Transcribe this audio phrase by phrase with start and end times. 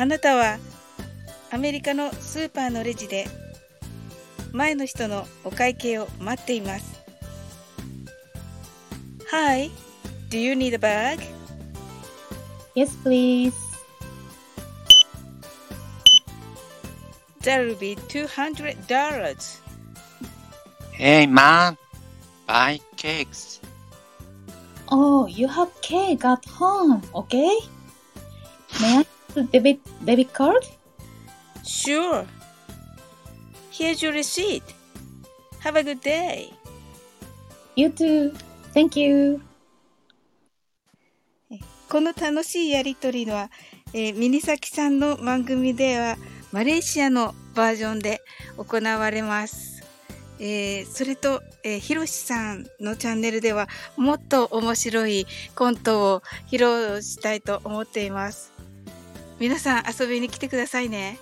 [0.00, 0.56] あなたは
[1.50, 3.26] アメリカのスーパーのレジで
[4.50, 7.02] 前の人のお会計を待っています。
[9.30, 9.70] Hi,
[10.30, 11.20] do you need a bag?
[12.74, 13.52] Yes, please.
[17.42, 19.60] That'll be $200.
[20.92, 21.76] Hey man,
[22.46, 23.60] buy cakes.
[24.90, 27.58] Oh, you have cake at home, okay?
[29.52, 30.64] Debit, debit card?
[31.64, 32.26] Sure.
[33.70, 34.62] Here's your receipt.
[35.60, 36.52] Have a good day.
[37.76, 38.32] You too.
[38.74, 39.40] Thank you.
[41.88, 43.50] この楽しいやりとりは、
[43.92, 46.16] えー、ミニサキさんの番組では
[46.52, 48.20] マレーシアのバージョンで
[48.56, 49.82] 行われます。
[50.38, 58.59] えー、それと、えー、ひろしさんのチャンネルではもっと面白いコントを披露したいと思っています。
[59.40, 61.18] 皆さん遊びに来てくださいね。